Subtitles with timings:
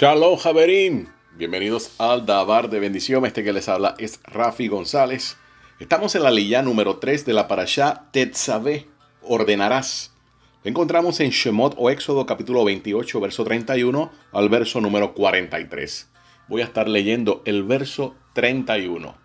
[0.00, 1.08] Shalom, Javerín.
[1.34, 3.26] Bienvenidos al Dabar de Bendición.
[3.26, 5.36] Este que les habla es Rafi González.
[5.80, 8.86] Estamos en la lilla número 3 de la parashá Tetzaveh,
[9.22, 10.14] ordenarás.
[10.62, 16.08] encontramos en Shemot o Éxodo capítulo 28, verso 31 al verso número 43.
[16.46, 19.16] Voy a estar leyendo el verso 31.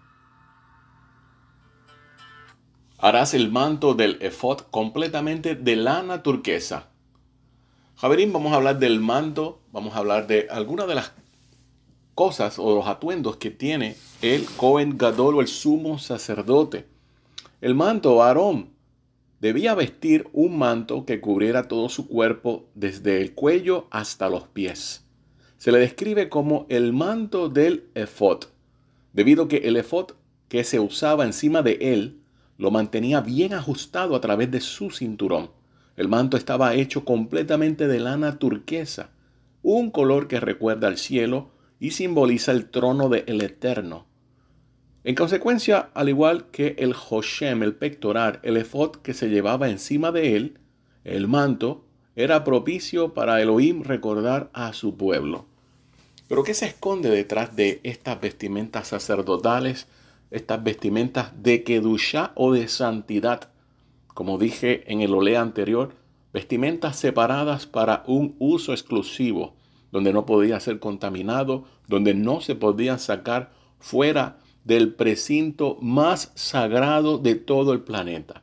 [2.98, 6.93] Harás el manto del efod completamente de lana turquesa
[7.96, 11.14] Javerín, vamos a hablar del manto, vamos a hablar de algunas de las
[12.16, 16.86] cosas o los atuendos que tiene el Cohen Gadol o el sumo sacerdote.
[17.62, 18.70] El manto, Aarón,
[19.40, 25.06] debía vestir un manto que cubriera todo su cuerpo desde el cuello hasta los pies.
[25.58, 28.46] Se le describe como el manto del efod,
[29.14, 30.12] debido a que el efod
[30.50, 32.20] que se usaba encima de él
[32.58, 35.50] lo mantenía bien ajustado a través de su cinturón.
[35.96, 39.12] El manto estaba hecho completamente de lana turquesa,
[39.62, 44.08] un color que recuerda al cielo y simboliza el trono del Eterno.
[45.04, 50.12] En consecuencia, al igual que el Hoshem, el pectoral, el efod que se llevaba encima
[50.12, 50.60] de él,
[51.04, 51.86] el manto
[52.16, 55.46] era propicio para Elohim recordar a su pueblo.
[56.28, 59.88] Pero ¿qué se esconde detrás de estas vestimentas sacerdotales,
[60.32, 63.50] estas vestimentas de Kedushá o de santidad?
[64.14, 65.94] Como dije en el olea anterior,
[66.34, 69.56] vestimentas separadas para un uso exclusivo,
[69.92, 77.18] donde no podía ser contaminado, donde no se podían sacar fuera del precinto más sagrado
[77.18, 78.42] de todo el planeta.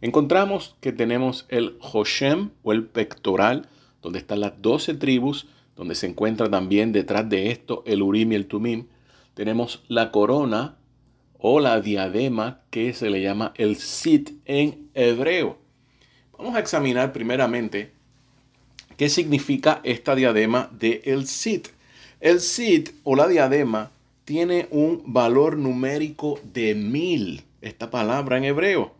[0.00, 3.68] Encontramos que tenemos el Hoshem o el pectoral,
[4.00, 8.34] donde están las doce tribus, donde se encuentra también detrás de esto el Urim y
[8.36, 8.86] el Tumim.
[9.34, 10.77] Tenemos la corona
[11.38, 15.58] o la diadema que se le llama el sit en hebreo.
[16.36, 17.92] Vamos a examinar primeramente
[18.96, 21.68] qué significa esta diadema de el sit.
[22.20, 23.90] El sit o la diadema
[24.24, 28.92] tiene un valor numérico de mil, esta palabra en hebreo.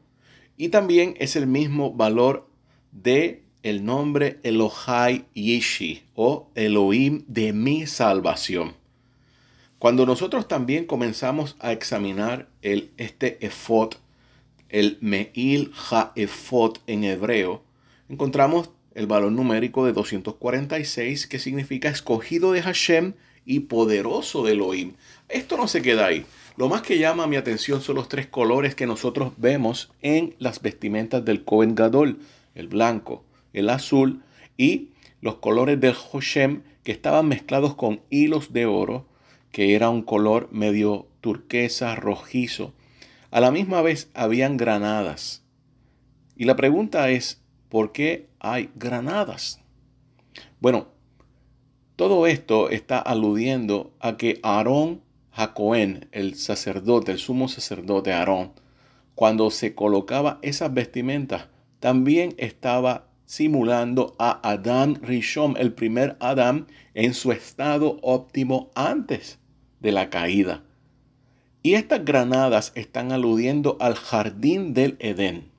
[0.56, 2.48] Y también es el mismo valor
[2.92, 8.77] de el nombre Elohai Yishi o Elohim de mi salvación.
[9.78, 13.94] Cuando nosotros también comenzamos a examinar el, este efod,
[14.68, 17.62] el Meil Ha-Efod en hebreo,
[18.08, 23.12] encontramos el valor numérico de 246 que significa escogido de Hashem
[23.44, 24.94] y poderoso de Elohim.
[25.28, 26.26] Esto no se queda ahí.
[26.56, 30.60] Lo más que llama mi atención son los tres colores que nosotros vemos en las
[30.60, 32.18] vestimentas del Cohen Gadol,
[32.56, 33.22] el blanco,
[33.52, 34.24] el azul
[34.56, 34.88] y
[35.20, 39.06] los colores del Hoshem que estaban mezclados con hilos de oro
[39.52, 42.72] que era un color medio turquesa, rojizo.
[43.30, 45.42] A la misma vez habían granadas.
[46.36, 49.60] Y la pregunta es, ¿por qué hay granadas?
[50.60, 50.88] Bueno,
[51.96, 58.52] todo esto está aludiendo a que Aarón Jacoén, el sacerdote, el sumo sacerdote Aarón,
[59.14, 61.48] cuando se colocaba esas vestimentas,
[61.80, 69.38] también estaba simulando a Adán Rishon, el primer Adán, en su estado óptimo antes
[69.80, 70.64] de la caída.
[71.62, 75.50] Y estas granadas están aludiendo al jardín del Edén.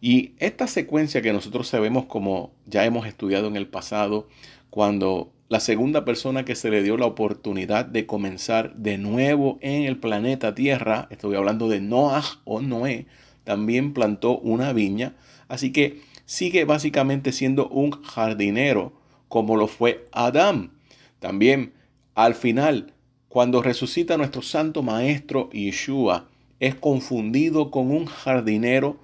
[0.00, 4.28] Y esta secuencia que nosotros sabemos como ya hemos estudiado en el pasado,
[4.70, 9.82] cuando la segunda persona que se le dio la oportunidad de comenzar de nuevo en
[9.82, 13.06] el planeta Tierra, estoy hablando de Noah o Noé,
[13.42, 15.16] también plantó una viña.
[15.48, 18.92] Así que sigue básicamente siendo un jardinero
[19.28, 20.72] como lo fue Adán.
[21.18, 21.72] También
[22.14, 22.92] al final,
[23.28, 26.28] cuando resucita nuestro santo maestro Yeshua,
[26.60, 28.98] es confundido con un jardinero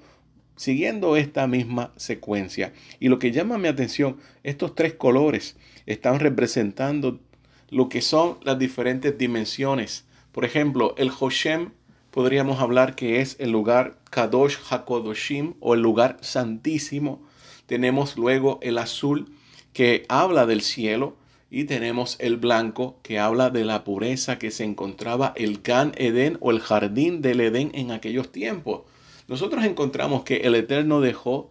[0.56, 2.72] siguiendo esta misma secuencia.
[3.00, 7.20] Y lo que llama mi atención, estos tres colores están representando
[7.70, 10.04] lo que son las diferentes dimensiones.
[10.32, 11.70] Por ejemplo, el Hoshem
[12.10, 17.22] podríamos hablar que es el lugar Kadosh HaKodoshim o el lugar santísimo.
[17.66, 19.32] Tenemos luego el azul
[19.72, 21.16] que habla del cielo
[21.50, 26.36] y tenemos el blanco que habla de la pureza que se encontraba el Gan Edén
[26.40, 28.82] o el jardín del Edén en aquellos tiempos.
[29.28, 31.50] Nosotros encontramos que el Eterno dejó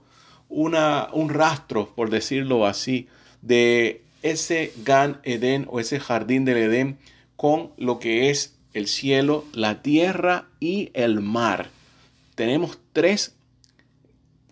[0.49, 3.07] una, un rastro, por decirlo así,
[3.41, 6.97] de ese Gan Edén o ese jardín del Edén
[7.35, 11.69] con lo que es el cielo, la tierra y el mar.
[12.35, 13.35] Tenemos tres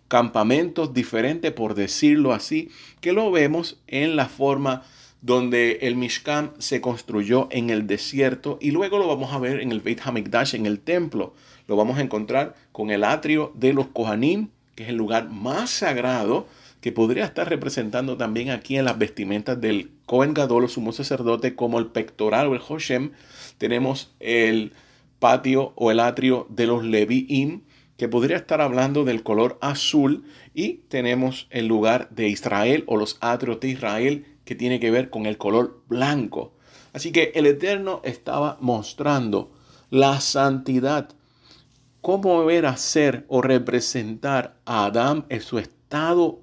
[0.08, 2.70] campamentos diferentes, por decirlo así,
[3.00, 4.82] que lo vemos en la forma
[5.22, 9.72] donde el Mishkan se construyó en el desierto y luego lo vamos a ver en
[9.72, 11.34] el Beit HaMikdash, en el templo.
[11.66, 15.70] Lo vamos a encontrar con el atrio de los Kohanim, que es el lugar más
[15.70, 16.46] sagrado
[16.86, 21.56] que podría estar representando también aquí en las vestimentas del Cohen Gadol o sumo sacerdote
[21.56, 23.10] como el pectoral o el Hoshem.
[23.58, 24.72] Tenemos el
[25.18, 27.62] patio o el atrio de los Leviim,
[27.96, 30.26] que podría estar hablando del color azul.
[30.54, 35.10] Y tenemos el lugar de Israel o los atrios de Israel, que tiene que ver
[35.10, 36.54] con el color blanco.
[36.92, 39.50] Así que el Eterno estaba mostrando
[39.90, 41.08] la santidad,
[42.00, 45.75] cómo ver hacer o representar a Adán en su estado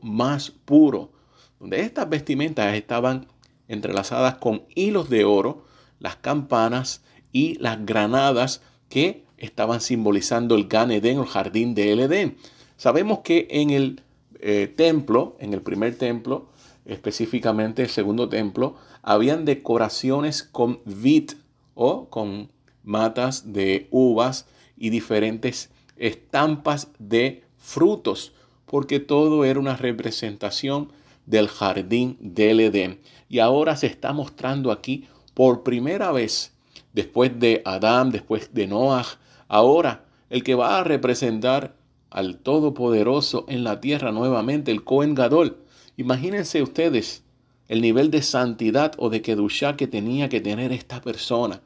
[0.02, 1.12] más puro,
[1.60, 3.28] donde estas vestimentas estaban
[3.68, 5.66] entrelazadas con hilos de oro,
[6.00, 7.02] las campanas
[7.32, 12.38] y las granadas que estaban simbolizando el Gan Eden, el jardín de Edén.
[12.78, 14.02] Sabemos que en el
[14.40, 16.48] eh, templo, en el primer templo,
[16.86, 21.32] específicamente el segundo templo, habían decoraciones con vid
[21.76, 22.52] o con
[22.84, 24.48] matas de uvas
[24.78, 28.34] y diferentes estampas de frutos,
[28.74, 30.92] porque todo era una representación
[31.28, 33.02] del jardín del Edén.
[33.30, 35.06] Y ahora se está mostrando aquí
[35.36, 36.56] por primera vez,
[36.92, 39.06] después de Adán, después de Noah,
[39.48, 41.76] ahora el que va a representar
[42.10, 45.58] al Todopoderoso en la tierra nuevamente, el Cohen Gadol.
[45.96, 47.22] Imagínense ustedes
[47.68, 51.62] el nivel de santidad o de Kedushá que tenía que tener esta persona.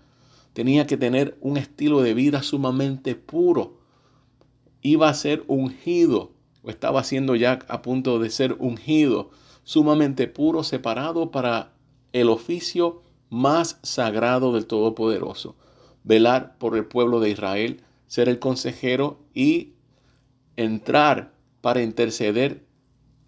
[0.52, 3.78] Tenía que tener un estilo de vida sumamente puro.
[4.82, 6.36] Iba a ser ungido,
[6.72, 9.32] estaba siendo ya a punto de ser ungido,
[9.64, 11.74] sumamente puro, separado para
[12.14, 15.56] el oficio más sagrado del Todopoderoso.
[16.04, 19.74] Velar por el pueblo de Israel, ser el consejero y
[20.56, 22.66] entrar para interceder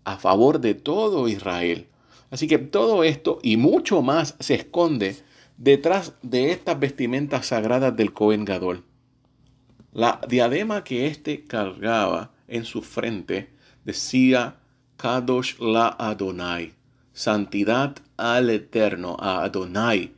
[0.06, 1.88] a favor de todo Israel.
[2.32, 5.18] Así que todo esto y mucho más se esconde
[5.58, 8.84] detrás de estas vestimentas sagradas del Cohen Gadol.
[9.92, 13.50] La diadema que éste cargaba en su frente
[13.86, 14.58] decía
[14.98, 16.74] Kadosh la Adonai,
[17.14, 20.14] santidad al Eterno, a Adonai.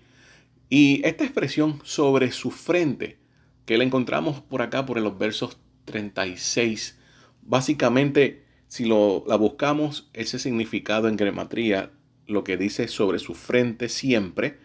[0.70, 3.20] Y esta expresión sobre su frente,
[3.66, 6.98] que la encontramos por acá por los versos 36,
[7.42, 11.92] básicamente si lo, la buscamos, ese significado en grematría,
[12.26, 14.58] lo que dice sobre su frente siempre,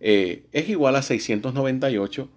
[0.00, 2.30] eh, es igual a 698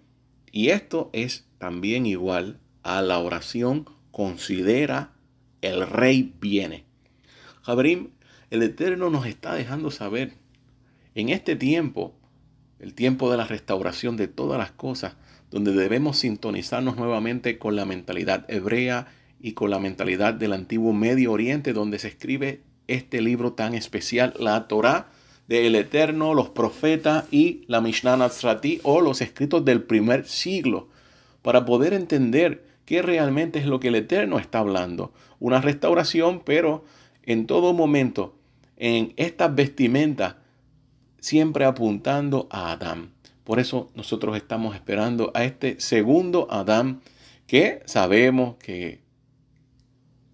[0.52, 5.12] y esto es también igual a la oración considera
[5.62, 6.86] el rey viene.
[7.62, 8.10] Jabrim,
[8.50, 10.34] el Eterno nos está dejando saber
[11.16, 12.14] en este tiempo,
[12.80, 15.16] el tiempo de la restauración de todas las cosas,
[15.50, 19.08] donde debemos sintonizarnos nuevamente con la mentalidad hebrea
[19.40, 24.34] y con la mentalidad del antiguo Medio Oriente donde se escribe este libro tan especial,
[24.40, 25.10] la Torah
[25.48, 30.90] del Eterno, los profetas y la Mishnah Nazrati o los escritos del primer siglo,
[31.42, 35.14] para poder entender qué realmente es lo que el Eterno está hablando.
[35.40, 36.84] Una restauración, pero
[37.24, 38.36] en todo momento,
[38.78, 40.36] en estas vestimentas,
[41.20, 43.14] siempre apuntando a Adán.
[43.44, 47.02] Por eso nosotros estamos esperando a este segundo Adán
[47.48, 49.02] que sabemos que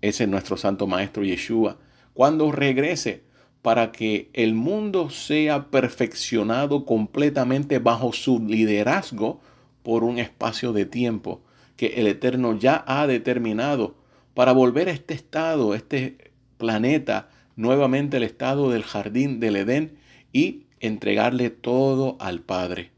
[0.02, 1.78] es nuestro Santo Maestro Yeshua.
[2.14, 3.24] Cuando regrese
[3.62, 9.42] para que el mundo sea perfeccionado completamente bajo su liderazgo
[9.84, 11.42] por un espacio de tiempo
[11.78, 13.96] que el Eterno ya ha determinado
[14.34, 19.98] para volver a este estado, este planeta, nuevamente el estado del jardín del Edén
[20.34, 22.92] y entregarle todo al Padre.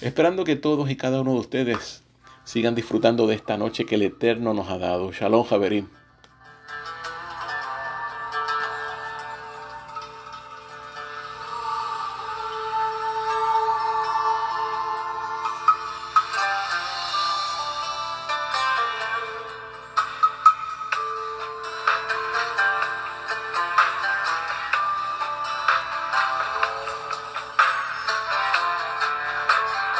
[0.00, 2.02] Esperando que todos y cada uno de ustedes
[2.44, 5.10] sigan disfrutando de esta noche que el Eterno nos ha dado.
[5.12, 5.88] Shalom, Javerim.